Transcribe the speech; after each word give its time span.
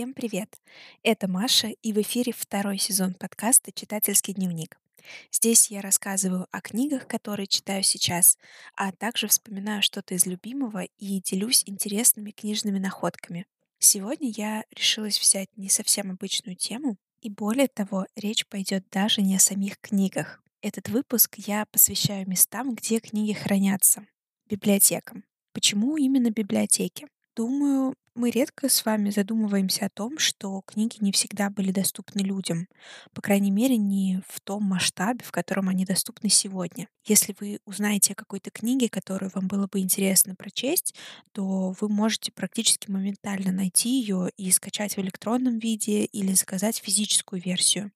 Всем 0.00 0.14
привет! 0.14 0.56
Это 1.02 1.28
Маша, 1.28 1.68
и 1.82 1.92
в 1.92 1.98
эфире 2.00 2.32
второй 2.32 2.78
сезон 2.78 3.12
подкаста 3.12 3.70
«Читательский 3.70 4.32
дневник». 4.32 4.80
Здесь 5.30 5.70
я 5.70 5.82
рассказываю 5.82 6.46
о 6.50 6.62
книгах, 6.62 7.06
которые 7.06 7.46
читаю 7.46 7.82
сейчас, 7.82 8.38
а 8.74 8.92
также 8.92 9.28
вспоминаю 9.28 9.82
что-то 9.82 10.14
из 10.14 10.24
любимого 10.24 10.84
и 10.96 11.20
делюсь 11.20 11.64
интересными 11.66 12.30
книжными 12.30 12.78
находками. 12.78 13.44
Сегодня 13.78 14.30
я 14.34 14.64
решилась 14.74 15.20
взять 15.20 15.54
не 15.58 15.68
совсем 15.68 16.10
обычную 16.10 16.56
тему, 16.56 16.96
и 17.20 17.28
более 17.28 17.68
того, 17.68 18.06
речь 18.16 18.46
пойдет 18.46 18.86
даже 18.90 19.20
не 19.20 19.36
о 19.36 19.38
самих 19.38 19.78
книгах. 19.82 20.42
Этот 20.62 20.88
выпуск 20.88 21.34
я 21.36 21.66
посвящаю 21.66 22.26
местам, 22.26 22.74
где 22.74 23.00
книги 23.00 23.34
хранятся, 23.34 24.06
библиотекам. 24.46 25.24
Почему 25.52 25.98
именно 25.98 26.30
библиотеки? 26.30 27.06
Думаю, 27.36 27.94
мы 28.20 28.30
редко 28.30 28.68
с 28.68 28.84
вами 28.84 29.08
задумываемся 29.08 29.86
о 29.86 29.88
том, 29.88 30.18
что 30.18 30.60
книги 30.66 30.96
не 31.00 31.10
всегда 31.10 31.48
были 31.48 31.72
доступны 31.72 32.20
людям, 32.20 32.68
по 33.14 33.22
крайней 33.22 33.50
мере, 33.50 33.78
не 33.78 34.20
в 34.28 34.40
том 34.40 34.62
масштабе, 34.62 35.24
в 35.24 35.32
котором 35.32 35.70
они 35.70 35.86
доступны 35.86 36.28
сегодня. 36.28 36.88
Если 37.06 37.34
вы 37.40 37.60
узнаете 37.64 38.12
о 38.12 38.16
какой-то 38.16 38.50
книге, 38.50 38.90
которую 38.90 39.30
вам 39.34 39.48
было 39.48 39.66
бы 39.66 39.80
интересно 39.80 40.34
прочесть, 40.34 40.94
то 41.32 41.74
вы 41.80 41.88
можете 41.88 42.30
практически 42.30 42.90
моментально 42.90 43.52
найти 43.52 43.98
ее 44.00 44.28
и 44.36 44.50
скачать 44.50 44.98
в 44.98 45.00
электронном 45.00 45.58
виде 45.58 46.04
или 46.04 46.34
заказать 46.34 46.76
физическую 46.76 47.40
версию. 47.40 47.90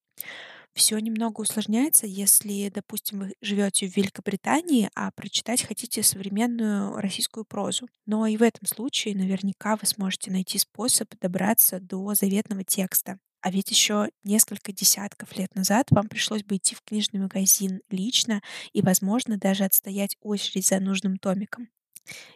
Все 0.74 0.98
немного 0.98 1.40
усложняется, 1.40 2.06
если, 2.06 2.68
допустим, 2.68 3.20
вы 3.20 3.34
живете 3.40 3.88
в 3.88 3.96
Великобритании, 3.96 4.90
а 4.96 5.12
прочитать 5.12 5.62
хотите 5.62 6.02
современную 6.02 6.96
российскую 6.96 7.44
прозу. 7.44 7.86
Но 8.06 8.26
и 8.26 8.36
в 8.36 8.42
этом 8.42 8.66
случае 8.66 9.14
наверняка 9.14 9.76
вы 9.76 9.86
сможете 9.86 10.32
найти 10.32 10.58
способ 10.58 11.08
добраться 11.20 11.78
до 11.78 12.14
заветного 12.14 12.64
текста. 12.64 13.18
А 13.40 13.50
ведь 13.50 13.70
еще 13.70 14.10
несколько 14.24 14.72
десятков 14.72 15.36
лет 15.36 15.54
назад 15.54 15.86
вам 15.90 16.08
пришлось 16.08 16.42
бы 16.42 16.56
идти 16.56 16.74
в 16.74 16.82
книжный 16.82 17.20
магазин 17.20 17.80
лично 17.90 18.42
и, 18.72 18.82
возможно, 18.82 19.36
даже 19.38 19.64
отстоять 19.64 20.16
очередь 20.22 20.66
за 20.66 20.80
нужным 20.80 21.18
томиком. 21.18 21.68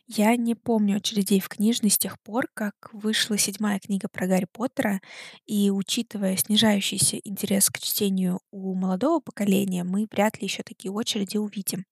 Я 0.06 0.36
не 0.36 0.54
помню 0.54 0.96
очередей 0.96 1.40
в 1.40 1.48
книжной 1.48 1.90
с 1.90 1.98
тех 1.98 2.20
пор, 2.20 2.48
как 2.54 2.74
вышла 2.92 3.36
седьмая 3.36 3.78
книга 3.78 4.08
про 4.08 4.26
Гарри 4.26 4.46
Поттера, 4.50 5.00
и 5.46 5.70
учитывая 5.70 6.36
снижающийся 6.36 7.18
интерес 7.18 7.70
к 7.70 7.78
чтению 7.78 8.40
у 8.50 8.74
молодого 8.74 9.20
поколения, 9.20 9.84
мы 9.84 10.06
вряд 10.10 10.40
ли 10.40 10.46
еще 10.46 10.62
такие 10.62 10.92
очереди 10.92 11.36
увидим. 11.36 11.84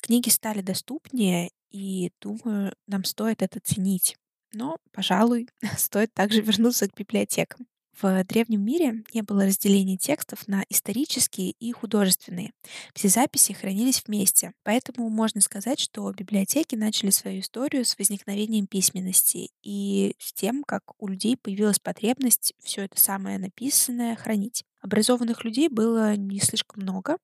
Книги 0.00 0.28
стали 0.28 0.62
доступнее, 0.62 1.50
и 1.70 2.12
думаю, 2.20 2.74
нам 2.86 3.04
стоит 3.04 3.42
это 3.42 3.58
ценить. 3.60 4.16
Но, 4.52 4.76
пожалуй, 4.92 5.48
стоит 5.78 6.12
также 6.12 6.42
вернуться 6.42 6.88
к 6.88 6.96
библиотекам. 6.96 7.66
В 8.00 8.24
древнем 8.24 8.64
мире 8.64 9.04
не 9.12 9.22
было 9.22 9.44
разделения 9.44 9.96
текстов 9.96 10.48
на 10.48 10.64
исторические 10.70 11.52
и 11.52 11.72
художественные. 11.72 12.52
Все 12.94 13.08
записи 13.08 13.52
хранились 13.52 14.02
вместе, 14.06 14.52
поэтому 14.64 15.08
можно 15.08 15.40
сказать, 15.40 15.78
что 15.78 16.10
библиотеки 16.12 16.74
начали 16.74 17.10
свою 17.10 17.40
историю 17.40 17.84
с 17.84 17.96
возникновением 17.98 18.66
письменности 18.66 19.50
и 19.62 20.14
с 20.18 20.32
тем, 20.32 20.64
как 20.64 20.82
у 20.98 21.06
людей 21.06 21.36
появилась 21.36 21.78
потребность 21.78 22.54
все 22.60 22.84
это 22.84 22.98
самое 22.98 23.38
написанное 23.38 24.16
хранить. 24.16 24.64
Образованных 24.80 25.44
людей 25.44 25.68
было 25.68 26.16
не 26.16 26.40
слишком 26.40 26.82
много, 26.82 27.18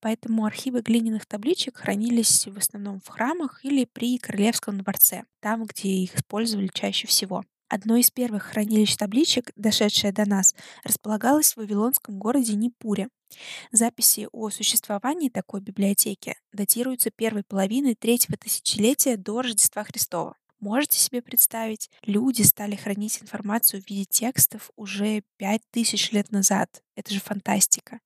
поэтому 0.00 0.46
архивы 0.46 0.80
глиняных 0.80 1.26
табличек 1.26 1.76
хранились 1.76 2.46
в 2.46 2.56
основном 2.56 3.00
в 3.00 3.08
храмах 3.08 3.62
или 3.64 3.84
при 3.84 4.16
королевском 4.16 4.78
дворце, 4.78 5.24
там, 5.40 5.64
где 5.64 5.88
их 5.90 6.16
использовали 6.16 6.70
чаще 6.72 7.06
всего. 7.06 7.44
Одно 7.72 7.96
из 7.96 8.10
первых 8.10 8.42
хранилищ 8.42 8.96
табличек, 8.96 9.50
дошедшее 9.56 10.12
до 10.12 10.28
нас, 10.28 10.54
располагалось 10.84 11.54
в 11.54 11.56
вавилонском 11.56 12.18
городе 12.18 12.52
Непуре. 12.52 13.08
Записи 13.70 14.28
о 14.30 14.50
существовании 14.50 15.30
такой 15.30 15.62
библиотеки 15.62 16.36
датируются 16.52 17.10
первой 17.10 17.44
половиной 17.44 17.94
третьего 17.94 18.36
тысячелетия 18.36 19.16
до 19.16 19.40
Рождества 19.40 19.84
Христова. 19.84 20.36
Можете 20.62 20.96
себе 20.96 21.22
представить, 21.22 21.90
люди 22.04 22.42
стали 22.42 22.76
хранить 22.76 23.20
информацию 23.20 23.82
в 23.82 23.90
виде 23.90 24.04
текстов 24.04 24.70
уже 24.76 25.24
пять 25.36 25.62
тысяч 25.72 26.12
лет 26.12 26.30
назад. 26.30 26.84
Это 26.94 27.12
же 27.12 27.18
фантастика. 27.18 27.98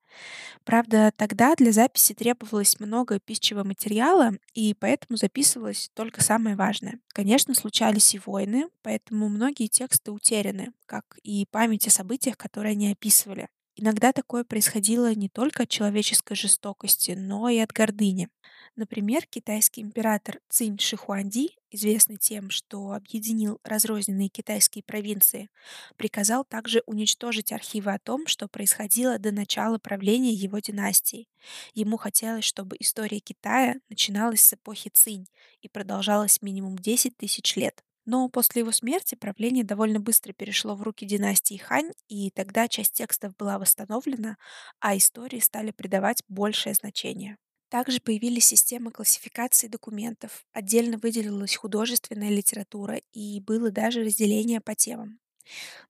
Правда, 0.64 1.12
тогда 1.14 1.54
для 1.54 1.70
записи 1.70 2.14
требовалось 2.14 2.80
много 2.80 3.20
пищевого 3.20 3.64
материала, 3.64 4.30
и 4.54 4.72
поэтому 4.72 5.18
записывалось 5.18 5.90
только 5.92 6.24
самое 6.24 6.56
важное. 6.56 6.98
Конечно, 7.08 7.52
случались 7.52 8.14
и 8.14 8.20
войны, 8.24 8.70
поэтому 8.80 9.28
многие 9.28 9.66
тексты 9.66 10.10
утеряны, 10.10 10.72
как 10.86 11.18
и 11.22 11.44
память 11.50 11.86
о 11.86 11.90
событиях, 11.90 12.38
которые 12.38 12.72
они 12.72 12.90
описывали. 12.90 13.50
Иногда 13.78 14.14
такое 14.14 14.42
происходило 14.42 15.14
не 15.14 15.28
только 15.28 15.64
от 15.64 15.68
человеческой 15.68 16.34
жестокости, 16.34 17.10
но 17.10 17.50
и 17.50 17.58
от 17.58 17.72
гордыни. 17.72 18.30
Например, 18.74 19.26
китайский 19.26 19.82
император 19.82 20.40
Цинь 20.48 20.78
Шихуанди, 20.78 21.50
известный 21.76 22.16
тем, 22.16 22.50
что 22.50 22.92
объединил 22.92 23.60
разрозненные 23.64 24.28
китайские 24.28 24.82
провинции, 24.82 25.48
приказал 25.96 26.44
также 26.44 26.82
уничтожить 26.86 27.52
архивы 27.52 27.92
о 27.94 28.00
том, 28.00 28.26
что 28.26 28.48
происходило 28.48 29.18
до 29.18 29.32
начала 29.32 29.78
правления 29.78 30.32
его 30.32 30.58
династии. 30.58 31.28
Ему 31.74 31.96
хотелось, 31.96 32.44
чтобы 32.44 32.76
история 32.80 33.20
Китая 33.20 33.76
начиналась 33.88 34.42
с 34.42 34.52
эпохи 34.54 34.90
Цинь 34.92 35.26
и 35.62 35.68
продолжалась 35.68 36.42
минимум 36.42 36.76
10 36.76 37.16
тысяч 37.16 37.56
лет. 37.56 37.82
Но 38.04 38.28
после 38.28 38.60
его 38.62 38.72
смерти 38.72 39.16
правление 39.16 39.64
довольно 39.64 39.98
быстро 40.00 40.32
перешло 40.32 40.76
в 40.76 40.82
руки 40.82 41.04
династии 41.06 41.56
Хань, 41.56 41.90
и 42.08 42.30
тогда 42.30 42.68
часть 42.68 42.92
текстов 42.94 43.36
была 43.36 43.58
восстановлена, 43.58 44.36
а 44.80 44.96
истории 44.96 45.40
стали 45.40 45.72
придавать 45.72 46.22
большее 46.28 46.74
значение. 46.74 47.36
Также 47.68 48.00
появились 48.00 48.46
системы 48.46 48.92
классификации 48.92 49.66
документов, 49.66 50.44
отдельно 50.52 50.98
выделилась 50.98 51.56
художественная 51.56 52.30
литература 52.30 53.00
и 53.12 53.40
было 53.40 53.70
даже 53.70 54.04
разделение 54.04 54.60
по 54.60 54.74
темам. 54.74 55.18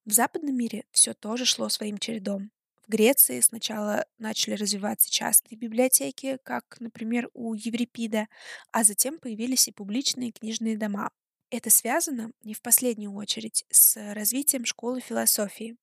В 0.05 0.13
западном 0.13 0.57
мире 0.57 0.85
все 0.91 1.15
тоже 1.15 1.45
шло 1.45 1.69
своим 1.69 1.99
чередом. 1.99 2.51
В 2.87 2.91
Греции 2.91 3.41
сначала 3.41 4.07
начали 4.19 4.55
развиваться 4.55 5.11
частные 5.11 5.59
библиотеки, 5.59 6.39
как, 6.45 6.77
например, 6.81 7.29
у 7.35 7.55
Еврипида, 7.55 8.29
а 8.73 8.85
затем 8.85 9.19
появились 9.19 9.69
и 9.69 9.73
публичные 9.73 10.33
книжные 10.33 10.79
дома. 10.79 11.11
Это 11.51 11.69
связано, 11.71 12.33
не 12.43 12.55
в 12.55 12.63
последнюю 12.63 13.13
очередь, 13.13 13.65
с 13.71 13.97
развитием 14.15 14.65
школы 14.65 15.01
философии. 15.01 15.77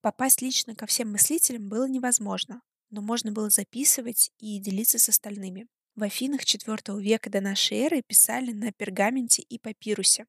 Попасть 0.00 0.42
лично 0.42 0.74
ко 0.74 0.86
всем 0.86 1.12
мыслителям 1.12 1.68
было 1.68 1.88
невозможно, 1.88 2.62
но 2.92 3.00
можно 3.00 3.32
было 3.32 3.50
записывать 3.50 4.30
и 4.38 4.60
делиться 4.60 5.00
с 5.00 5.08
остальными. 5.08 5.66
В 5.96 6.04
Афинах 6.04 6.42
IV 6.42 7.00
века 7.00 7.28
до 7.28 7.40
нашей 7.40 7.78
эры 7.78 8.02
писали 8.06 8.52
на 8.52 8.70
пергаменте 8.70 9.42
и 9.42 9.58
папирусе. 9.58 10.26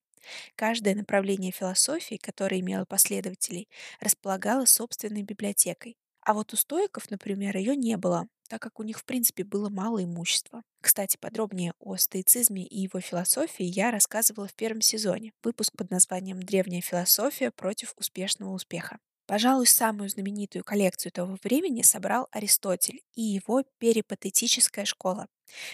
Каждое 0.56 0.96
направление 0.96 1.52
философии, 1.52 2.16
которое 2.16 2.62
имело 2.62 2.86
последователей, 2.86 3.70
располагало 4.00 4.66
собственной 4.66 5.22
библиотекой. 5.24 5.98
А 6.22 6.34
вот 6.34 6.54
у 6.54 6.56
стоиков, 6.56 7.12
например, 7.12 7.58
ее 7.58 7.76
не 7.76 7.98
было, 7.98 8.28
так 8.48 8.62
как 8.62 8.80
у 8.80 8.84
них 8.84 9.00
в 9.00 9.06
принципе 9.06 9.44
было 9.44 9.70
мало 9.70 10.04
имущества. 10.04 10.64
Кстати, 10.82 11.18
подробнее 11.18 11.74
о 11.80 11.98
стоицизме 11.98 12.66
и 12.66 12.82
его 12.82 13.02
философии 13.02 13.66
я 13.66 13.92
рассказывала 13.92 14.48
в 14.48 14.54
первом 14.54 14.82
сезоне. 14.82 15.34
Выпуск 15.44 15.74
под 15.78 15.92
названием 15.92 16.42
«Древняя 16.42 16.82
философия 16.82 17.52
против 17.52 17.94
успешного 17.98 18.52
успеха». 18.52 19.00
Пожалуй, 19.26 19.68
самую 19.68 20.10
знаменитую 20.10 20.64
коллекцию 20.64 21.12
того 21.12 21.38
времени 21.44 21.82
собрал 21.82 22.28
Аристотель 22.32 23.02
и 23.16 23.22
его 23.22 23.64
перипатетическая 23.80 24.86
школа. 24.86 25.28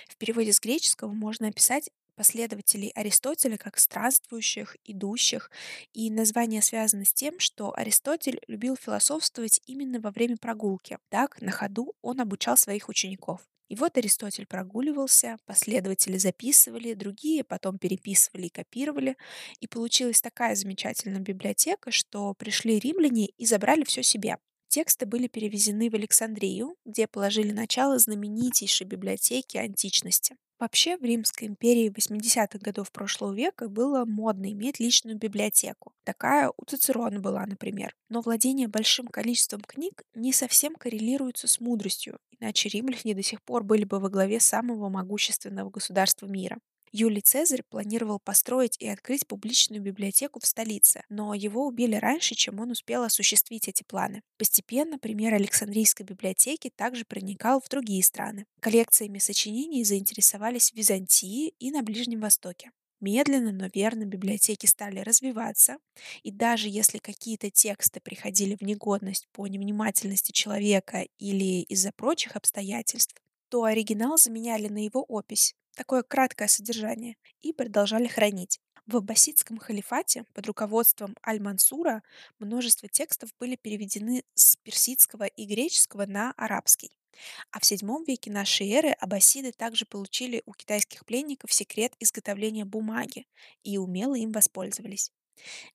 В 0.08 0.18
переводе 0.18 0.54
с 0.54 0.60
греческого 0.60 1.12
можно 1.12 1.48
описать 1.48 1.90
последователей 2.16 2.90
Аристотеля 2.96 3.58
как 3.58 3.80
странствующих, 3.80 4.76
идущих, 4.84 5.50
и 5.94 6.12
название 6.12 6.62
связано 6.62 7.06
с 7.06 7.14
тем, 7.14 7.40
что 7.40 7.74
Аристотель 7.76 8.42
любил 8.48 8.76
философствовать 8.76 9.62
именно 9.66 10.00
во 10.00 10.12
время 10.12 10.38
прогулки. 10.38 10.98
Так, 11.10 11.42
на 11.42 11.52
ходу 11.52 11.94
он 12.02 12.20
обучал 12.20 12.58
своих 12.58 12.90
учеников. 12.90 13.42
И 13.70 13.76
вот 13.76 13.98
Аристотель 13.98 14.48
прогуливался, 14.48 15.38
последователи 15.46 16.18
записывали, 16.18 16.96
другие 16.96 17.44
потом 17.44 17.78
переписывали 17.78 18.48
и 18.48 18.50
копировали, 18.50 19.16
и 19.60 19.68
получилась 19.68 20.22
такая 20.22 20.56
замечательная 20.56 21.22
библиотека, 21.22 21.92
что 21.92 22.34
пришли 22.34 22.80
римляне 22.80 23.28
и 23.28 23.46
забрали 23.46 23.84
все 23.84 24.02
себе. 24.02 24.38
Тексты 24.70 25.06
были 25.06 25.28
перевезены 25.28 25.90
в 25.90 25.96
Александрию, 25.96 26.76
где 26.84 27.08
положили 27.08 27.52
начало 27.52 28.00
знаменитейшей 28.00 28.88
библиотеке 28.88 29.60
античности. 29.60 30.36
Вообще 30.60 30.98
в 30.98 31.04
Римской 31.04 31.48
империи 31.48 31.90
80-х 31.90 32.60
годов 32.60 32.92
прошлого 32.92 33.34
века 33.34 33.70
было 33.70 34.04
модно 34.04 34.52
иметь 34.52 34.80
личную 34.80 35.18
библиотеку. 35.18 35.94
Такая 36.04 36.52
у 36.58 36.66
Цицерона 36.66 37.22
была, 37.22 37.46
например. 37.46 37.96
Но 38.10 38.20
владение 38.22 38.68
большим 38.68 39.08
количеством 39.08 39.62
книг 39.62 40.04
не 40.14 40.34
совсем 40.34 40.76
коррелируется 40.76 41.48
с 41.48 41.62
мудростью, 41.62 42.20
иначе 42.40 42.68
римляне 42.68 43.16
до 43.16 43.24
сих 43.24 43.42
пор 43.42 43.64
были 43.64 43.86
бы 43.86 44.00
во 44.00 44.10
главе 44.10 44.42
самого 44.42 44.90
могущественного 44.90 45.70
государства 45.70 46.28
мира. 46.28 46.60
Юлий 46.92 47.22
Цезарь 47.22 47.64
планировал 47.70 48.20
построить 48.20 48.76
и 48.80 48.88
открыть 48.88 49.28
публичную 49.28 49.82
библиотеку 49.82 50.40
в 50.40 50.46
столице, 50.46 51.04
но 51.10 51.34
его 51.34 51.66
убили 51.66 51.96
раньше, 51.96 52.36
чем 52.36 52.60
он 52.60 52.72
успел 52.72 53.04
осуществить 53.04 53.68
эти 53.68 53.84
планы. 53.84 54.22
Постепенно 54.38 54.98
пример 54.98 55.34
Александрийской 55.34 56.06
библиотеки 56.06 56.72
также 56.76 57.06
проникал 57.06 57.62
в 57.62 57.70
другие 57.70 58.04
страны. 58.04 58.46
Коллекциями 58.60 59.20
сочинений 59.20 59.84
заинтересовались 59.84 60.72
в 60.72 60.76
Византии 60.76 61.54
и 61.60 61.72
на 61.72 61.84
Ближнем 61.84 62.22
Востоке. 62.22 62.72
Медленно, 63.02 63.54
но 63.54 63.70
верно 63.74 64.04
библиотеки 64.04 64.66
стали 64.66 65.00
развиваться, 65.00 65.78
и 66.22 66.32
даже 66.32 66.68
если 66.68 66.98
какие-то 66.98 67.50
тексты 67.50 68.02
приходили 68.02 68.58
в 68.58 68.62
негодность 68.62 69.28
по 69.32 69.48
невнимательности 69.48 70.34
человека 70.34 71.06
или 71.18 71.62
из-за 71.62 71.94
прочих 71.94 72.36
обстоятельств, 72.36 73.16
то 73.48 73.64
оригинал 73.64 74.18
заменяли 74.18 74.68
на 74.68 74.84
его 74.84 75.02
опись, 75.08 75.56
такое 75.80 76.04
краткое 76.04 76.50
содержание, 76.50 77.16
и 77.40 77.54
продолжали 77.54 78.08
хранить. 78.08 78.60
В 78.86 78.98
аббасидском 78.98 79.58
халифате 79.58 80.26
под 80.34 80.46
руководством 80.46 81.16
Аль-Мансура 81.26 82.04
множество 82.38 82.90
текстов 82.90 83.30
были 83.40 83.56
переведены 83.56 84.26
с 84.34 84.58
персидского 84.58 85.24
и 85.24 85.46
греческого 85.46 86.06
на 86.06 86.34
арабский. 86.36 86.92
А 87.52 87.60
в 87.60 87.64
VII 87.64 88.04
веке 88.06 88.30
нашей 88.30 88.70
эры 88.70 88.90
аббасиды 88.90 89.54
также 89.54 89.86
получили 89.86 90.44
у 90.46 90.52
китайских 90.52 91.06
пленников 91.06 91.54
секрет 91.54 91.94
изготовления 92.02 92.66
бумаги 92.66 93.26
и 93.64 93.78
умело 93.78 94.16
им 94.16 94.34
воспользовались. 94.34 95.14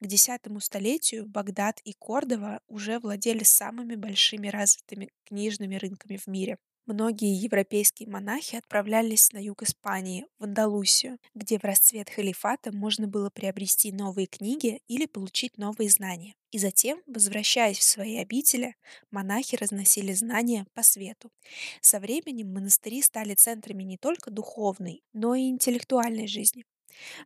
К 0.01 0.05
X 0.05 0.29
столетию 0.61 1.25
Багдад 1.27 1.81
и 1.85 1.95
Кордова 1.95 2.61
уже 2.69 2.99
владели 2.99 3.43
самыми 3.43 3.95
большими 3.95 4.49
развитыми 4.49 5.09
книжными 5.25 5.77
рынками 5.77 6.19
в 6.19 6.27
мире. 6.27 6.59
Многие 6.87 7.35
европейские 7.35 8.11
монахи 8.11 8.57
отправлялись 8.57 9.33
на 9.33 9.39
юг 9.39 9.63
Испании, 9.63 10.27
в 10.39 10.45
Андалусию, 10.45 11.19
где 11.35 11.59
в 11.59 11.65
расцвет 11.65 12.11
халифата 12.11 12.73
можно 12.73 13.07
было 13.09 13.31
приобрести 13.31 13.91
новые 13.91 14.27
книги 14.27 14.83
или 14.87 15.07
получить 15.07 15.57
новые 15.57 15.89
знания. 15.89 16.35
И 16.51 16.59
затем, 16.59 17.01
возвращаясь 17.07 17.79
в 17.79 17.83
свои 17.83 18.19
обители, 18.19 18.77
монахи 19.11 19.57
разносили 19.57 20.13
знания 20.13 20.67
по 20.75 20.83
свету. 20.83 21.31
Со 21.81 22.01
временем 22.01 22.53
монастыри 22.53 23.01
стали 23.01 23.35
центрами 23.35 23.83
не 23.83 23.97
только 23.97 24.31
духовной, 24.31 25.03
но 25.15 25.35
и 25.35 25.49
интеллектуальной 25.49 26.27
жизни. 26.27 26.67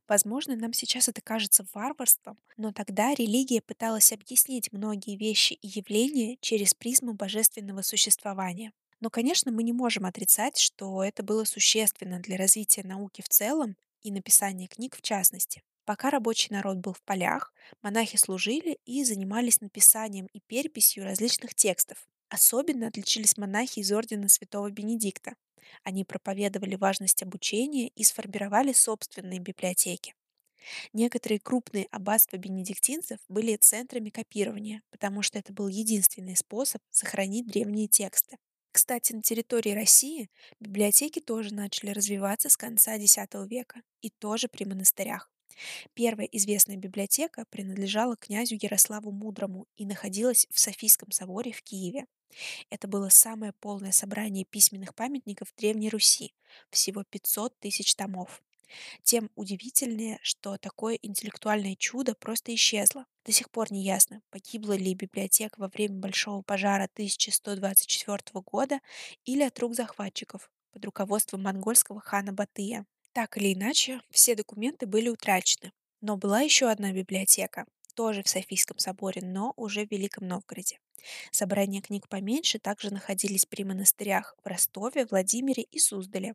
Возможно, 0.06 0.56
нам 0.56 0.72
сейчас 0.72 1.08
это 1.08 1.20
кажется 1.20 1.66
варварством, 1.74 2.38
но 2.56 2.72
тогда 2.72 3.12
религия 3.14 3.60
пыталась 3.60 4.12
объяснить 4.12 4.72
многие 4.72 5.16
вещи 5.16 5.54
и 5.54 5.66
явления 5.68 6.36
через 6.40 6.74
призму 6.74 7.14
божественного 7.14 7.82
существования. 7.82 8.72
Но, 9.00 9.10
конечно, 9.10 9.52
мы 9.52 9.62
не 9.62 9.72
можем 9.72 10.06
отрицать, 10.06 10.56
что 10.58 11.02
это 11.04 11.22
было 11.22 11.44
существенно 11.44 12.20
для 12.20 12.36
развития 12.36 12.82
науки 12.82 13.22
в 13.22 13.28
целом 13.28 13.76
и 14.02 14.10
написания 14.10 14.66
книг 14.68 14.96
в 14.96 15.02
частности. 15.02 15.62
Пока 15.84 16.10
рабочий 16.10 16.48
народ 16.52 16.78
был 16.78 16.92
в 16.92 17.02
полях, 17.02 17.52
монахи 17.82 18.16
служили 18.16 18.78
и 18.84 19.04
занимались 19.04 19.60
написанием 19.60 20.26
и 20.32 20.40
переписью 20.46 21.04
различных 21.04 21.54
текстов. 21.54 22.06
Особенно 22.28 22.88
отличились 22.88 23.38
монахи 23.38 23.78
из 23.80 23.90
ордена 23.90 24.28
святого 24.28 24.70
Бенедикта. 24.70 25.34
Они 25.84 26.04
проповедовали 26.04 26.74
важность 26.74 27.22
обучения 27.22 27.88
и 27.88 28.04
сформировали 28.04 28.72
собственные 28.72 29.38
библиотеки. 29.38 30.14
Некоторые 30.92 31.40
крупные 31.40 31.86
аббатства 31.90 32.36
бенедиктинцев 32.36 33.18
были 33.28 33.56
центрами 33.56 34.10
копирования, 34.10 34.82
потому 34.90 35.22
что 35.22 35.38
это 35.38 35.52
был 35.52 35.68
единственный 35.68 36.36
способ 36.36 36.82
сохранить 36.90 37.46
древние 37.46 37.88
тексты. 37.88 38.36
Кстати, 38.72 39.12
на 39.12 39.22
территории 39.22 39.70
России 39.70 40.30
библиотеки 40.60 41.20
тоже 41.20 41.54
начали 41.54 41.90
развиваться 41.90 42.48
с 42.48 42.56
конца 42.56 42.94
X 42.94 43.16
века, 43.48 43.82
и 44.02 44.10
тоже 44.10 44.48
при 44.48 44.64
монастырях. 44.64 45.30
Первая 45.94 46.28
известная 46.30 46.76
библиотека 46.76 47.44
принадлежала 47.50 48.16
князю 48.16 48.56
Ярославу 48.60 49.10
Мудрому 49.10 49.66
и 49.76 49.84
находилась 49.84 50.46
в 50.50 50.60
Софийском 50.60 51.10
соборе 51.10 51.52
в 51.52 51.62
Киеве. 51.62 52.06
Это 52.70 52.86
было 52.86 53.08
самое 53.08 53.52
полное 53.54 53.92
собрание 53.92 54.44
письменных 54.44 54.94
памятников 54.94 55.52
Древней 55.56 55.88
Руси, 55.88 56.34
всего 56.70 57.02
500 57.04 57.58
тысяч 57.58 57.94
томов. 57.94 58.42
Тем 59.02 59.30
удивительнее, 59.34 60.18
что 60.22 60.56
такое 60.58 60.98
интеллектуальное 61.00 61.76
чудо 61.76 62.14
просто 62.14 62.54
исчезло. 62.54 63.06
До 63.24 63.32
сих 63.32 63.50
пор 63.50 63.72
не 63.72 63.82
ясно, 63.82 64.22
погибла 64.30 64.74
ли 64.74 64.94
библиотека 64.94 65.54
во 65.58 65.68
время 65.68 65.96
Большого 65.96 66.42
пожара 66.42 66.88
1124 66.92 68.18
года 68.44 68.80
или 69.24 69.42
от 69.42 69.58
рук 69.58 69.74
захватчиков 69.74 70.50
под 70.72 70.84
руководством 70.84 71.42
монгольского 71.42 72.00
хана 72.00 72.32
Батыя. 72.32 72.86
Так 73.12 73.36
или 73.36 73.54
иначе, 73.54 74.00
все 74.10 74.34
документы 74.34 74.86
были 74.86 75.08
утрачены. 75.08 75.72
Но 76.00 76.16
была 76.16 76.40
еще 76.40 76.70
одна 76.70 76.92
библиотека, 76.92 77.66
тоже 77.94 78.22
в 78.22 78.28
Софийском 78.28 78.78
соборе, 78.78 79.22
но 79.22 79.52
уже 79.56 79.84
в 79.84 79.90
Великом 79.90 80.28
Новгороде. 80.28 80.78
Собрания 81.32 81.80
книг 81.80 82.08
поменьше 82.08 82.58
также 82.58 82.92
находились 82.92 83.46
при 83.46 83.64
монастырях 83.64 84.36
в 84.42 84.46
Ростове, 84.46 85.06
Владимире 85.06 85.64
и 85.64 85.78
Суздале. 85.78 86.34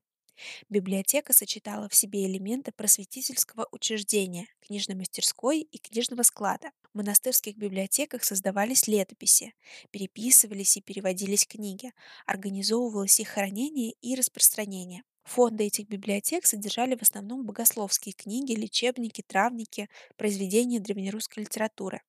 Библиотека 0.70 1.34
сочетала 1.34 1.90
в 1.90 1.96
себе 1.96 2.26
элементы 2.26 2.72
просветительского 2.72 3.68
учреждения, 3.72 4.48
книжной 4.62 4.96
мастерской 4.96 5.62
и 5.62 5.78
книжного 5.78 6.24
склада. 6.24 6.72
В 6.94 6.98
монастырских 6.98 7.58
библиотеках 7.58 8.24
создавались 8.24 8.88
летописи, 8.88 9.54
переписывались 9.92 10.78
и 10.78 10.82
переводились 10.82 11.46
книги, 11.46 11.92
организовывалось 12.26 13.20
их 13.20 13.30
хранение 13.30 13.94
и 14.02 14.16
распространение. 14.16 15.04
Фонды 15.24 15.66
этих 15.66 15.88
библиотек 15.88 16.46
содержали 16.46 16.96
в 16.96 17.02
основном 17.02 17.46
богословские 17.46 18.14
книги, 18.14 18.54
лечебники, 18.54 19.22
травники, 19.22 19.90
произведения 20.18 20.80
древнерусской 20.80 21.44
литературы. 21.44 22.02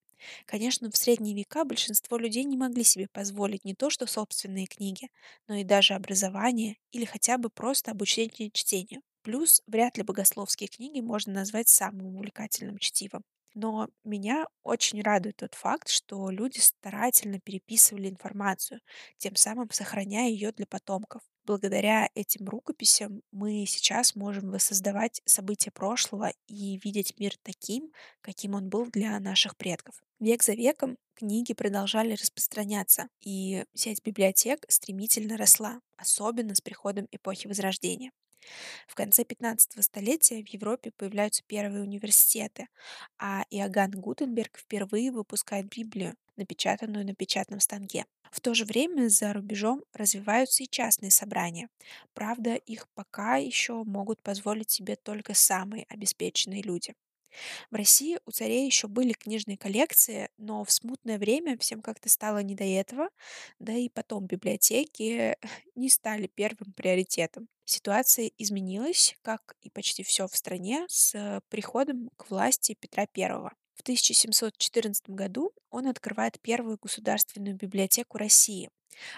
Конечно, 0.46 0.90
в 0.90 0.96
средние 0.96 1.34
века 1.34 1.64
большинство 1.64 2.16
людей 2.18 2.44
не 2.44 2.56
могли 2.56 2.84
себе 2.84 3.08
позволить 3.12 3.64
не 3.64 3.74
то 3.74 3.90
что 3.90 4.06
собственные 4.06 4.66
книги, 4.66 5.08
но 5.48 5.54
и 5.56 5.64
даже 5.64 5.94
образование 5.94 6.76
или 6.92 7.04
хотя 7.04 7.38
бы 7.38 7.50
просто 7.50 7.90
обучение 7.90 8.50
чтению. 8.52 9.02
Плюс 9.22 9.62
вряд 9.66 9.96
ли 9.96 10.02
богословские 10.02 10.68
книги 10.68 11.00
можно 11.00 11.32
назвать 11.32 11.68
самым 11.68 12.16
увлекательным 12.16 12.78
чтивом. 12.78 13.22
Но 13.54 13.88
меня 14.04 14.46
очень 14.64 15.00
радует 15.02 15.36
тот 15.36 15.54
факт, 15.54 15.88
что 15.88 16.28
люди 16.30 16.58
старательно 16.58 17.38
переписывали 17.40 18.08
информацию, 18.10 18.80
тем 19.18 19.36
самым 19.36 19.70
сохраняя 19.70 20.28
ее 20.28 20.52
для 20.52 20.66
потомков. 20.66 21.22
Благодаря 21.46 22.08
этим 22.14 22.48
рукописям 22.48 23.22
мы 23.30 23.66
сейчас 23.66 24.14
можем 24.14 24.50
воссоздавать 24.50 25.20
события 25.26 25.70
прошлого 25.70 26.32
и 26.46 26.80
видеть 26.82 27.18
мир 27.18 27.34
таким, 27.42 27.92
каким 28.22 28.54
он 28.54 28.70
был 28.70 28.86
для 28.86 29.20
наших 29.20 29.56
предков. 29.56 29.94
Век 30.20 30.42
за 30.42 30.52
веком 30.54 30.96
книги 31.14 31.52
продолжали 31.52 32.14
распространяться, 32.14 33.08
и 33.20 33.64
сеть 33.74 34.02
библиотек 34.02 34.64
стремительно 34.68 35.36
росла, 35.36 35.80
особенно 35.98 36.54
с 36.54 36.62
приходом 36.62 37.08
эпохи 37.12 37.46
Возрождения. 37.46 38.12
В 38.88 38.94
конце 38.94 39.24
15 39.24 39.84
столетия 39.84 40.42
в 40.42 40.48
Европе 40.48 40.92
появляются 40.96 41.42
первые 41.46 41.82
университеты, 41.82 42.68
а 43.18 43.44
Иоганн 43.50 43.90
Гутенберг 43.90 44.58
впервые 44.58 45.12
выпускает 45.12 45.68
Библию, 45.68 46.14
напечатанную 46.36 47.06
на 47.06 47.14
печатном 47.14 47.60
станке. 47.60 48.04
В 48.30 48.40
то 48.40 48.54
же 48.54 48.64
время 48.64 49.08
за 49.08 49.32
рубежом 49.32 49.84
развиваются 49.92 50.64
и 50.64 50.68
частные 50.68 51.10
собрания. 51.10 51.68
Правда, 52.14 52.54
их 52.54 52.88
пока 52.94 53.36
еще 53.36 53.84
могут 53.84 54.22
позволить 54.22 54.70
себе 54.70 54.96
только 54.96 55.34
самые 55.34 55.86
обеспеченные 55.88 56.62
люди. 56.62 56.94
В 57.70 57.74
России 57.76 58.18
у 58.26 58.30
царей 58.30 58.66
еще 58.66 58.88
были 58.88 59.12
книжные 59.12 59.56
коллекции, 59.56 60.28
но 60.36 60.64
в 60.64 60.70
смутное 60.70 61.18
время 61.18 61.58
всем 61.58 61.82
как-то 61.82 62.08
стало 62.08 62.38
не 62.42 62.54
до 62.54 62.64
этого, 62.64 63.08
да 63.58 63.72
и 63.72 63.88
потом 63.88 64.26
библиотеки 64.26 65.36
не 65.74 65.88
стали 65.88 66.26
первым 66.26 66.72
приоритетом. 66.72 67.48
Ситуация 67.64 68.30
изменилась, 68.38 69.16
как 69.22 69.56
и 69.62 69.70
почти 69.70 70.02
все 70.02 70.28
в 70.28 70.36
стране, 70.36 70.84
с 70.88 71.40
приходом 71.48 72.10
к 72.16 72.30
власти 72.30 72.76
Петра 72.78 73.06
I. 73.16 73.63
В 73.74 73.80
1714 73.82 75.10
году 75.10 75.52
он 75.70 75.86
открывает 75.86 76.40
первую 76.40 76.78
государственную 76.80 77.56
библиотеку 77.56 78.18
России, 78.18 78.70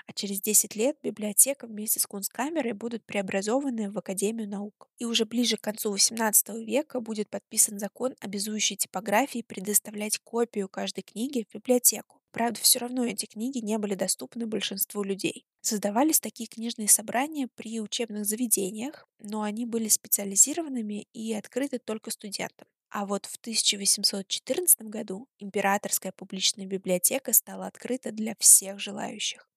а 0.06 0.12
через 0.12 0.40
10 0.40 0.74
лет 0.76 0.96
библиотека 1.02 1.66
вместе 1.66 2.00
с 2.00 2.06
Кунсткамерой 2.06 2.72
будут 2.72 3.04
преобразованы 3.04 3.90
в 3.90 3.98
Академию 3.98 4.48
наук. 4.48 4.88
И 4.98 5.04
уже 5.04 5.24
ближе 5.24 5.56
к 5.56 5.62
концу 5.62 5.94
XVIII 5.94 6.64
века 6.64 7.00
будет 7.00 7.28
подписан 7.28 7.78
закон, 7.78 8.14
обязующий 8.20 8.76
типографии 8.76 9.42
предоставлять 9.42 10.18
копию 10.18 10.68
каждой 10.68 11.02
книги 11.02 11.46
в 11.48 11.54
библиотеку. 11.54 12.20
Правда, 12.32 12.60
все 12.60 12.80
равно 12.80 13.04
эти 13.06 13.24
книги 13.24 13.58
не 13.58 13.78
были 13.78 13.94
доступны 13.94 14.46
большинству 14.46 15.02
людей. 15.02 15.46
Создавались 15.62 16.20
такие 16.20 16.46
книжные 16.46 16.88
собрания 16.88 17.48
при 17.54 17.80
учебных 17.80 18.26
заведениях, 18.26 19.08
но 19.20 19.42
они 19.42 19.64
были 19.64 19.88
специализированными 19.88 21.08
и 21.14 21.32
открыты 21.32 21.78
только 21.78 22.10
студентам. 22.10 22.68
А 22.90 23.04
вот 23.04 23.26
в 23.26 23.36
1814 23.36 24.82
году 24.82 25.28
императорская 25.38 26.12
публичная 26.12 26.66
библиотека 26.66 27.32
стала 27.32 27.66
открыта 27.66 28.12
для 28.12 28.34
всех 28.38 28.78
желающих. 28.78 29.48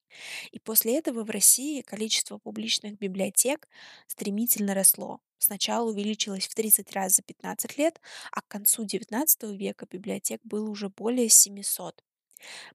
И 0.51 0.59
после 0.59 0.97
этого 0.97 1.23
в 1.23 1.29
России 1.29 1.81
количество 1.81 2.37
публичных 2.39 2.97
библиотек 2.97 3.67
стремительно 4.07 4.73
росло. 4.73 5.21
сначала 5.37 5.89
увеличилось 5.89 6.47
в 6.47 6.55
30 6.55 6.91
раз 6.93 7.15
за 7.15 7.21
15 7.21 7.77
лет, 7.77 8.01
а 8.31 8.41
к 8.41 8.47
концу 8.47 8.85
XIX 8.85 9.55
века 9.55 9.87
библиотек 9.89 10.41
было 10.43 10.69
уже 10.69 10.89
более 10.89 11.29
700. 11.29 12.03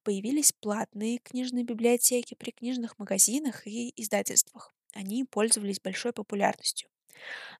Появились 0.02 0.52
платные 0.52 1.18
книжные 1.18 1.64
библиотеки 1.64 2.34
при 2.34 2.52
книжных 2.52 2.98
магазинах 2.98 3.66
и 3.66 3.92
издательствах. 3.96 4.72
Они 4.94 5.24
пользовались 5.24 5.80
большой 5.80 6.12
популярностью. 6.12 6.88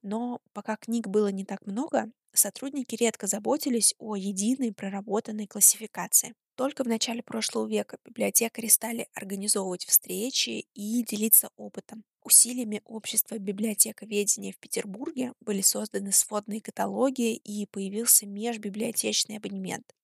Но 0.03 0.41
пока 0.53 0.77
книг 0.77 1.09
было 1.09 1.29
не 1.29 1.45
так 1.45 1.67
много, 1.67 2.11
сотрудники 2.37 2.95
редко 2.97 3.27
заботились 3.27 3.95
о 3.99 4.17
единой 4.17 4.73
проработанной 4.73 5.47
классификации. 5.47 6.35
Только 6.57 6.85
в 6.85 6.87
начале 6.87 7.23
прошлого 7.23 7.67
века 7.67 7.99
библиотекари 8.05 8.69
стали 8.69 9.09
организовывать 9.15 9.85
встречи 9.87 10.67
и 10.75 11.03
делиться 11.03 11.51
опытом. 11.57 12.05
Усилиями 12.23 12.81
общества 12.85 13.39
библиотековедения 13.39 14.53
в 14.53 14.59
Петербурге 14.59 15.33
были 15.41 15.61
созданы 15.63 16.13
сводные 16.13 16.61
каталоги 16.61 17.35
и 17.35 17.67
появился 17.67 18.27
межбиблиотечный 18.27 19.39
абонемент. 19.39 19.95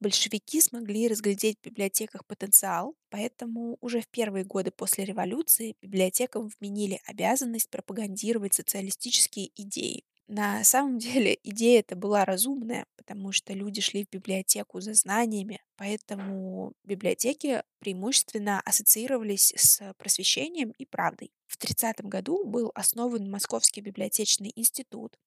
Большевики 0.00 0.60
смогли 0.60 1.08
разглядеть 1.08 1.58
в 1.58 1.64
библиотеках 1.64 2.24
потенциал, 2.24 2.94
поэтому 3.10 3.76
уже 3.80 4.00
в 4.00 4.08
первые 4.08 4.44
годы 4.44 4.70
после 4.70 5.04
революции 5.04 5.76
библиотекам 5.82 6.48
вменили 6.48 7.00
обязанность 7.04 7.68
пропагандировать 7.70 8.54
социалистические 8.54 9.50
идеи. 9.56 10.04
На 10.32 10.62
самом 10.62 10.98
деле 10.98 11.36
идея 11.42 11.80
эта 11.80 11.96
была 11.96 12.24
разумная, 12.24 12.86
потому 12.96 13.32
что 13.32 13.52
люди 13.52 13.80
шли 13.80 14.04
в 14.04 14.10
библиотеку 14.10 14.80
за 14.80 14.94
знаниями, 14.94 15.60
поэтому 15.76 16.72
библиотеки 16.84 17.64
преимущественно 17.80 18.60
ассоциировались 18.60 19.52
с 19.56 19.92
просвещением 19.98 20.70
и 20.78 20.86
правдой. 20.86 21.32
В 21.48 21.56
30 21.56 22.02
году 22.02 22.44
был 22.46 22.70
основан 22.76 23.28
Московский 23.28 23.80
библиотечный 23.80 24.52
институт, 24.54 25.18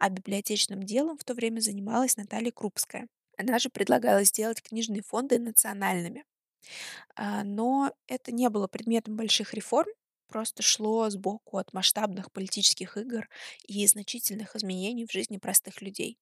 а 0.00 0.10
библиотечным 0.10 0.82
делом 0.82 1.18
в 1.18 1.22
то 1.22 1.34
время 1.34 1.60
занималась 1.60 2.16
Наталья 2.16 2.50
Крупская. 2.50 3.06
Она 3.36 3.60
же 3.60 3.70
предлагала 3.70 4.24
сделать 4.24 4.60
книжные 4.60 5.02
фонды 5.02 5.38
национальными. 5.38 6.24
А, 7.14 7.44
но 7.44 7.92
это 8.08 8.32
не 8.32 8.50
было 8.50 8.66
предметом 8.66 9.14
больших 9.14 9.54
реформ, 9.54 9.88
просто 10.28 10.62
шло 10.62 11.10
сбоку 11.10 11.58
от 11.58 11.72
масштабных 11.72 12.30
политических 12.32 12.96
игр 12.96 13.28
и 13.66 13.86
значительных 13.86 14.56
изменений 14.56 15.06
в 15.06 15.12
жизни 15.12 15.38
простых 15.38 15.82
людей. 15.82 16.18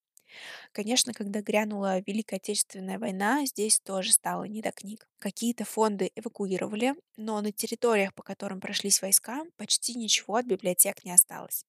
Конечно, 0.72 1.12
когда 1.12 1.40
грянула 1.40 2.00
Великая 2.00 2.36
Отечественная 2.36 2.98
война, 2.98 3.44
здесь 3.46 3.80
тоже 3.80 4.12
стало 4.12 4.44
не 4.44 4.60
до 4.62 4.72
книг. 4.72 5.08
Какие-то 5.18 5.64
фонды 5.64 6.10
эвакуировали, 6.14 6.94
но 7.16 7.40
на 7.40 7.52
территориях, 7.52 8.14
по 8.14 8.22
которым 8.22 8.60
прошлись 8.60 9.00
войска, 9.02 9.44
почти 9.56 9.94
ничего 9.94 10.36
от 10.36 10.46
библиотек 10.46 11.04
не 11.04 11.12
осталось. 11.12 11.64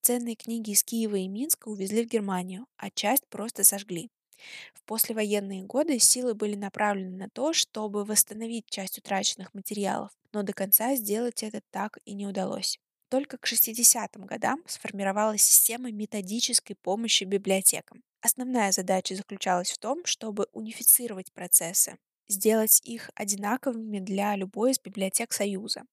Ценные 0.00 0.36
книги 0.36 0.70
из 0.70 0.82
Киева 0.82 1.16
и 1.16 1.28
Минска 1.28 1.68
увезли 1.68 2.04
в 2.04 2.08
Германию, 2.08 2.66
а 2.76 2.90
часть 2.90 3.26
просто 3.28 3.64
сожгли. 3.64 4.10
В 4.74 4.82
послевоенные 4.84 5.62
годы 5.62 5.98
силы 5.98 6.34
были 6.34 6.54
направлены 6.54 7.16
на 7.16 7.28
то, 7.28 7.52
чтобы 7.52 8.04
восстановить 8.04 8.66
часть 8.68 8.98
утраченных 8.98 9.54
материалов, 9.54 10.10
но 10.32 10.42
до 10.42 10.52
конца 10.52 10.94
сделать 10.96 11.42
это 11.42 11.60
так 11.70 11.98
и 12.04 12.14
не 12.14 12.26
удалось. 12.26 12.78
Только 13.08 13.38
к 13.38 13.46
60-м 13.46 14.24
годам 14.26 14.62
сформировалась 14.66 15.42
система 15.42 15.90
методической 15.90 16.76
помощи 16.76 17.24
библиотекам. 17.24 18.02
Основная 18.20 18.70
задача 18.72 19.14
заключалась 19.16 19.70
в 19.70 19.78
том, 19.78 20.04
чтобы 20.04 20.46
унифицировать 20.52 21.32
процессы, 21.32 21.98
сделать 22.28 22.80
их 22.84 23.10
одинаковыми 23.14 23.98
для 23.98 24.36
любой 24.36 24.72
из 24.72 24.80
библиотек 24.80 25.32
Союза. 25.32 25.84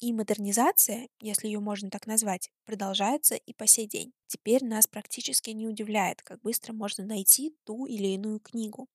И 0.00 0.12
модернизация, 0.12 1.08
если 1.20 1.46
ее 1.48 1.60
можно 1.60 1.90
так 1.90 2.06
назвать, 2.06 2.50
продолжается 2.64 3.34
и 3.34 3.52
по 3.52 3.66
сей 3.66 3.86
день. 3.86 4.12
Теперь 4.26 4.64
нас 4.64 4.86
практически 4.86 5.50
не 5.50 5.66
удивляет, 5.66 6.22
как 6.22 6.40
быстро 6.40 6.72
можно 6.72 7.04
найти 7.04 7.54
ту 7.64 7.86
или 7.86 8.08
иную 8.08 8.40
книгу. 8.40 8.88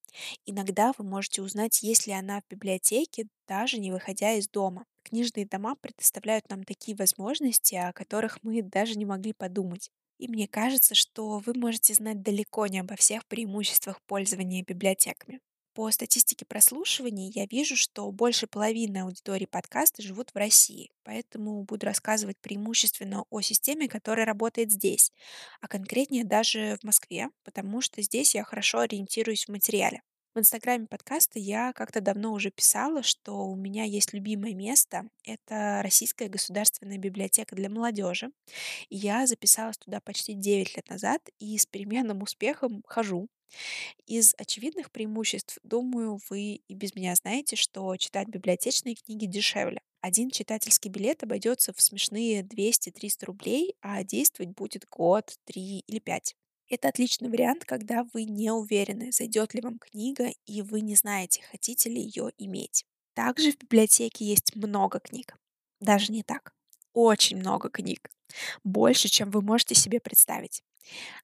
Иногда 0.46 0.94
вы 0.98 1.06
можете 1.06 1.42
узнать, 1.42 1.84
есть 1.84 2.08
ли 2.08 2.14
она 2.14 2.42
в 2.42 2.48
библиотеке, 2.50 3.28
даже 3.48 3.80
не 3.80 3.92
выходя 3.92 4.34
из 4.34 4.48
дома. 4.48 4.86
Книжные 5.04 5.46
дома 5.46 5.76
предоставляют 5.76 6.50
нам 6.50 6.64
такие 6.64 6.98
возможности, 6.98 7.76
о 7.76 7.94
которых 7.94 8.40
мы 8.44 8.62
даже 8.64 8.98
не 8.98 9.06
могли 9.06 9.34
подумать. 9.34 9.92
И 10.18 10.28
мне 10.28 10.48
кажется, 10.48 10.96
что 10.96 11.40
вы 11.40 11.54
можете 11.54 11.94
знать 11.94 12.22
далеко 12.22 12.68
не 12.68 12.80
обо 12.80 12.96
всех 12.96 13.26
преимуществах 13.28 14.02
пользования 14.08 14.64
библиотеками. 14.64 15.42
По 15.76 15.92
статистике 15.92 16.46
прослушиваний 16.46 17.30
я 17.36 17.46
вижу, 17.48 17.76
что 17.76 18.10
больше 18.10 18.48
половины 18.48 19.00
аудитории 19.00 19.46
подкаста 19.46 20.02
живут 20.02 20.32
в 20.34 20.38
России, 20.38 20.90
поэтому 21.04 21.64
буду 21.64 21.86
рассказывать 21.86 22.38
преимущественно 22.40 23.26
о 23.30 23.42
системе, 23.42 23.90
которая 23.90 24.26
работает 24.26 24.72
здесь, 24.72 25.12
а 25.60 25.68
конкретнее 25.68 26.24
даже 26.24 26.78
в 26.80 26.86
Москве, 26.86 27.28
потому 27.44 27.82
что 27.82 28.02
здесь 28.02 28.36
я 28.36 28.46
хорошо 28.46 28.80
ориентируюсь 28.80 29.48
в 29.48 29.52
материале. 29.52 30.02
В 30.34 30.40
инстаграме 30.40 30.88
подкаста 30.88 31.40
я 31.40 31.74
как-то 31.74 32.00
давно 32.00 32.32
уже 32.32 32.52
писала, 32.52 33.04
что 33.04 33.46
у 33.46 33.58
меня 33.58 33.84
есть 33.84 34.14
любимое 34.14 34.54
место. 34.54 35.10
Это 35.26 35.82
Российская 35.84 36.30
государственная 36.30 36.98
библиотека 36.98 37.54
для 37.54 37.70
молодежи. 37.70 38.32
Я 38.90 39.28
записалась 39.28 39.78
туда 39.78 40.00
почти 40.00 40.36
9 40.36 40.78
лет 40.78 40.90
назад 40.90 41.22
и 41.38 41.58
с 41.58 41.66
переменным 41.66 42.22
успехом 42.22 42.82
хожу. 42.88 43.28
Из 44.06 44.34
очевидных 44.38 44.92
преимуществ, 44.92 45.58
думаю, 45.64 46.20
вы 46.30 46.62
и 46.68 46.74
без 46.74 46.96
меня 46.96 47.16
знаете, 47.16 47.56
что 47.56 47.96
читать 47.98 48.28
библиотечные 48.28 48.96
книги 48.96 49.26
дешевле. 49.26 49.82
Один 50.02 50.30
читательский 50.30 50.90
билет 50.90 51.24
обойдется 51.24 51.74
в 51.74 51.82
смешные 51.82 52.44
200-300 52.44 53.26
рублей, 53.26 53.76
а 53.82 54.04
действовать 54.04 54.54
будет 54.56 54.86
год, 54.90 55.36
три 55.46 55.80
или 55.88 56.00
пять. 56.00 56.36
Это 56.70 56.90
отличный 56.90 57.30
вариант, 57.30 57.64
когда 57.66 58.06
вы 58.14 58.24
не 58.26 58.52
уверены, 58.52 59.12
зайдет 59.12 59.54
ли 59.54 59.62
вам 59.62 59.78
книга, 59.80 60.32
и 60.46 60.62
вы 60.62 60.82
не 60.82 60.96
знаете, 60.96 61.44
хотите 61.50 61.90
ли 61.90 62.02
ее 62.02 62.32
иметь. 62.38 62.86
Также 63.14 63.52
в 63.52 63.58
библиотеке 63.58 64.26
есть 64.26 64.56
много 64.56 65.00
книг. 65.00 65.38
Даже 65.80 66.12
не 66.12 66.24
так. 66.24 66.54
Очень 66.94 67.38
много 67.38 67.70
книг. 67.70 68.10
Больше, 68.64 69.10
чем 69.10 69.30
вы 69.30 69.42
можете 69.42 69.76
себе 69.76 70.00
представить. 70.00 70.64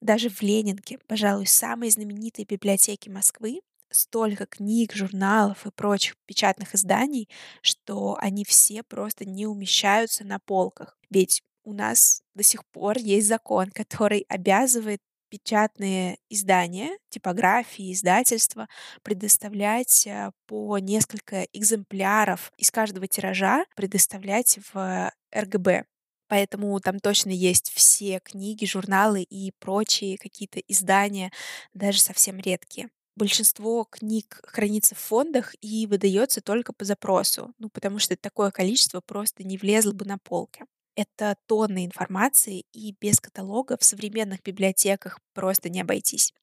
Даже 0.02 0.30
в 0.30 0.42
Ленинке, 0.42 1.00
пожалуй, 1.08 1.48
самой 1.48 1.90
знаменитой 1.90 2.46
библиотеке 2.46 3.10
Москвы, 3.10 3.62
столько 3.90 4.46
книг, 4.46 4.94
журналов 4.94 5.66
и 5.66 5.72
прочих 5.72 6.16
печатных 6.26 6.76
изданий, 6.76 7.30
что 7.62 8.18
они 8.20 8.46
все 8.46 8.84
просто 8.84 9.26
не 9.26 9.46
умещаются 9.46 10.24
на 10.24 10.40
полках. 10.40 10.98
Ведь 11.10 11.44
у 11.64 11.74
нас 11.74 12.24
до 12.34 12.44
сих 12.44 12.66
пор 12.66 12.98
есть 12.98 13.28
закон, 13.28 13.70
который 13.74 14.26
обязывает 14.30 15.02
печатные 15.30 16.18
издания, 16.30 16.98
типографии, 17.10 17.94
издательства 17.94 18.68
предоставлять 19.02 20.06
э, 20.06 20.32
по 20.46 20.78
несколько 20.78 21.44
экземпляров 21.54 22.52
из 22.58 22.70
каждого 22.70 23.08
тиража 23.08 23.66
предоставлять 23.76 24.60
в 24.74 25.12
РГБ. 25.34 25.86
Поэтому 26.32 26.80
там 26.80 27.00
точно 27.02 27.32
есть 27.32 27.72
все 27.74 28.22
книги, 28.24 28.64
журналы 28.66 29.22
и 29.24 29.52
прочие 29.60 30.18
какие-то 30.18 30.60
издания, 30.70 31.32
даже 31.74 32.00
совсем 32.00 32.40
редкие. 32.40 32.90
Большинство 33.18 33.84
книг 33.84 34.40
хранится 34.46 34.96
в 34.96 35.00
фондах 35.00 35.54
и 35.62 35.86
выдается 35.88 36.40
только 36.42 36.72
по 36.72 36.86
запросу, 36.86 37.54
ну 37.60 37.70
потому 37.70 38.00
что 38.00 38.16
такое 38.16 38.50
количество 38.52 39.02
просто 39.02 39.44
не 39.44 39.58
влезло 39.58 39.92
бы 39.92 40.06
на 40.06 40.18
полке. 40.18 40.64
Это 40.96 41.36
тонны 41.48 41.86
информации, 41.86 42.66
и 42.74 42.96
без 43.02 43.20
каталога 43.20 43.78
в 43.78 43.84
современных 43.84 44.42
библиотеках 44.44 45.20
просто 45.34 45.70
не 45.70 45.82
обойтись. 45.82 46.34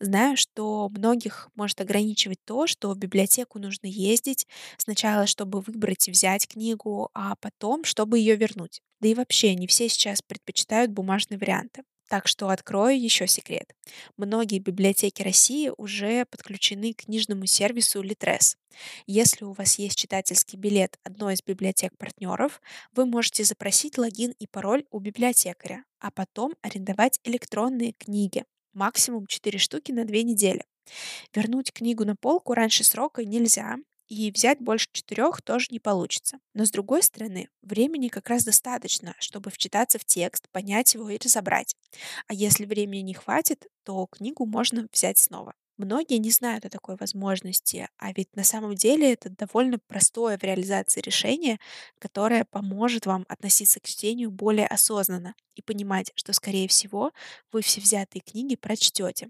Знаю, 0.00 0.36
что 0.36 0.88
многих 0.90 1.50
может 1.54 1.80
ограничивать 1.80 2.40
то, 2.44 2.66
что 2.66 2.92
в 2.92 2.98
библиотеку 2.98 3.58
нужно 3.58 3.86
ездить 3.86 4.46
сначала, 4.78 5.26
чтобы 5.26 5.60
выбрать 5.60 6.08
и 6.08 6.12
взять 6.12 6.48
книгу, 6.48 7.10
а 7.14 7.36
потом, 7.36 7.84
чтобы 7.84 8.18
ее 8.18 8.36
вернуть. 8.36 8.82
Да 9.00 9.08
и 9.08 9.14
вообще, 9.14 9.54
не 9.54 9.66
все 9.66 9.88
сейчас 9.88 10.22
предпочитают 10.22 10.90
бумажные 10.90 11.38
варианты. 11.38 11.82
Так 12.08 12.26
что 12.26 12.48
открою 12.48 12.98
еще 12.98 13.26
секрет. 13.26 13.74
Многие 14.16 14.60
библиотеки 14.60 15.22
России 15.22 15.70
уже 15.76 16.24
подключены 16.24 16.94
к 16.94 17.04
книжному 17.04 17.44
сервису 17.44 18.02
Litres. 18.02 18.56
Если 19.06 19.44
у 19.44 19.52
вас 19.52 19.78
есть 19.78 19.96
читательский 19.96 20.56
билет 20.56 20.98
одной 21.04 21.34
из 21.34 21.42
библиотек-партнеров, 21.42 22.62
вы 22.92 23.04
можете 23.04 23.44
запросить 23.44 23.98
логин 23.98 24.32
и 24.38 24.46
пароль 24.46 24.86
у 24.90 25.00
библиотекаря, 25.00 25.84
а 26.00 26.10
потом 26.10 26.54
арендовать 26.62 27.20
электронные 27.24 27.92
книги. 27.92 28.44
Максимум 28.72 29.26
4 29.26 29.58
штуки 29.58 29.92
на 29.92 30.06
2 30.06 30.22
недели. 30.22 30.64
Вернуть 31.34 31.72
книгу 31.72 32.06
на 32.06 32.16
полку 32.16 32.54
раньше 32.54 32.84
срока 32.84 33.22
нельзя, 33.24 33.76
и 34.08 34.30
взять 34.30 34.58
больше 34.60 34.88
четырех 34.92 35.42
тоже 35.42 35.66
не 35.70 35.80
получится. 35.80 36.38
Но 36.54 36.64
с 36.64 36.70
другой 36.70 37.02
стороны, 37.02 37.48
времени 37.62 38.08
как 38.08 38.28
раз 38.28 38.44
достаточно, 38.44 39.14
чтобы 39.18 39.50
вчитаться 39.50 39.98
в 39.98 40.04
текст, 40.04 40.48
понять 40.50 40.94
его 40.94 41.08
и 41.10 41.18
разобрать. 41.22 41.76
А 42.26 42.34
если 42.34 42.64
времени 42.64 43.00
не 43.02 43.14
хватит, 43.14 43.66
то 43.84 44.06
книгу 44.06 44.46
можно 44.46 44.86
взять 44.92 45.18
снова. 45.18 45.54
Многие 45.76 46.18
не 46.18 46.30
знают 46.30 46.64
о 46.66 46.70
такой 46.70 46.96
возможности, 46.98 47.88
а 47.98 48.12
ведь 48.12 48.34
на 48.34 48.42
самом 48.42 48.74
деле 48.74 49.12
это 49.12 49.30
довольно 49.30 49.78
простое 49.86 50.36
в 50.36 50.42
реализации 50.42 51.00
решение, 51.00 51.58
которое 52.00 52.44
поможет 52.44 53.06
вам 53.06 53.24
относиться 53.28 53.78
к 53.80 53.86
чтению 53.86 54.30
более 54.32 54.66
осознанно 54.66 55.34
и 55.54 55.62
понимать, 55.62 56.10
что, 56.16 56.32
скорее 56.32 56.66
всего, 56.66 57.12
вы 57.52 57.62
все 57.62 57.80
взятые 57.80 58.22
книги 58.22 58.56
прочтете. 58.56 59.28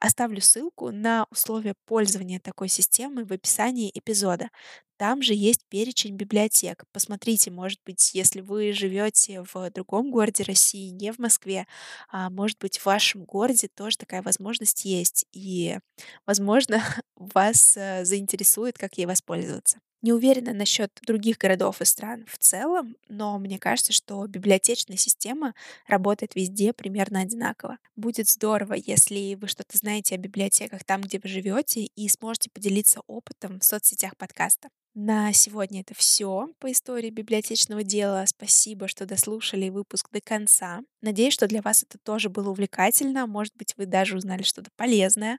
Оставлю 0.00 0.40
ссылку 0.40 0.90
на 0.90 1.26
условия 1.30 1.74
пользования 1.86 2.40
такой 2.40 2.68
системой 2.68 3.24
в 3.24 3.32
описании 3.32 3.90
эпизода. 3.94 4.50
Там 4.96 5.20
же 5.22 5.34
есть 5.34 5.60
перечень 5.68 6.16
библиотек. 6.16 6.84
Посмотрите, 6.92 7.50
может 7.50 7.80
быть, 7.84 8.14
если 8.14 8.40
вы 8.40 8.72
живете 8.72 9.44
в 9.52 9.70
другом 9.70 10.10
городе 10.10 10.44
России, 10.44 10.88
не 10.88 11.12
в 11.12 11.18
Москве, 11.18 11.66
а, 12.10 12.30
может 12.30 12.58
быть, 12.58 12.78
в 12.78 12.86
вашем 12.86 13.24
городе 13.24 13.68
тоже 13.74 13.98
такая 13.98 14.22
возможность 14.22 14.84
есть. 14.86 15.26
И, 15.32 15.78
возможно, 16.26 16.82
вас 17.16 17.76
э, 17.76 18.04
заинтересует, 18.04 18.78
как 18.78 18.96
ей 18.96 19.06
воспользоваться. 19.06 19.80
Не 20.06 20.12
уверена 20.12 20.52
насчет 20.52 21.00
других 21.04 21.36
городов 21.36 21.80
и 21.80 21.84
стран 21.84 22.26
в 22.28 22.38
целом, 22.38 22.94
но 23.08 23.36
мне 23.40 23.58
кажется, 23.58 23.92
что 23.92 24.24
библиотечная 24.28 24.96
система 24.96 25.52
работает 25.88 26.36
везде 26.36 26.72
примерно 26.72 27.22
одинаково. 27.22 27.78
Будет 27.96 28.28
здорово, 28.28 28.74
если 28.74 29.34
вы 29.34 29.48
что-то 29.48 29.76
знаете 29.76 30.14
о 30.14 30.18
библиотеках 30.18 30.84
там, 30.84 31.00
где 31.00 31.18
вы 31.20 31.28
живете, 31.28 31.86
и 31.86 32.08
сможете 32.08 32.50
поделиться 32.50 33.00
опытом 33.08 33.58
в 33.58 33.64
соцсетях 33.64 34.16
подкаста. 34.16 34.68
На 34.94 35.32
сегодня 35.32 35.80
это 35.80 35.94
все 35.94 36.50
по 36.60 36.70
истории 36.70 37.10
библиотечного 37.10 37.82
дела. 37.82 38.24
Спасибо, 38.26 38.86
что 38.86 39.06
дослушали 39.06 39.70
выпуск 39.70 40.08
до 40.12 40.20
конца. 40.20 40.82
Надеюсь, 41.06 41.34
что 41.34 41.46
для 41.46 41.62
вас 41.62 41.84
это 41.84 41.98
тоже 41.98 42.28
было 42.28 42.50
увлекательно. 42.50 43.28
Может 43.28 43.54
быть, 43.56 43.74
вы 43.76 43.86
даже 43.86 44.16
узнали 44.16 44.42
что-то 44.42 44.72
полезное. 44.74 45.38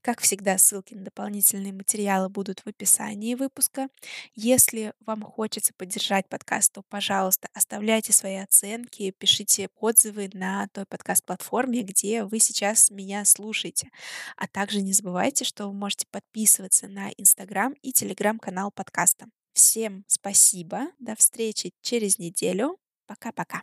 Как 0.00 0.20
всегда, 0.20 0.58
ссылки 0.58 0.94
на 0.94 1.04
дополнительные 1.04 1.72
материалы 1.72 2.28
будут 2.28 2.58
в 2.58 2.66
описании 2.66 3.36
выпуска. 3.36 3.86
Если 4.34 4.92
вам 5.06 5.22
хочется 5.22 5.72
поддержать 5.76 6.28
подкаст, 6.28 6.72
то, 6.72 6.82
пожалуйста, 6.88 7.46
оставляйте 7.54 8.12
свои 8.12 8.34
оценки, 8.38 9.12
пишите 9.12 9.68
отзывы 9.76 10.30
на 10.32 10.66
той 10.72 10.84
подкаст-платформе, 10.84 11.82
где 11.82 12.24
вы 12.24 12.40
сейчас 12.40 12.90
меня 12.90 13.24
слушаете. 13.24 13.90
А 14.36 14.48
также 14.48 14.82
не 14.82 14.92
забывайте, 14.92 15.44
что 15.44 15.68
вы 15.68 15.74
можете 15.74 16.06
подписываться 16.10 16.88
на 16.88 17.10
Инстаграм 17.16 17.72
и 17.82 17.92
Телеграм-канал 17.92 18.72
подкаста. 18.72 19.26
Всем 19.52 20.02
спасибо, 20.08 20.88
до 20.98 21.14
встречи 21.14 21.70
через 21.82 22.18
неделю. 22.18 22.78
Пока-пока. 23.06 23.62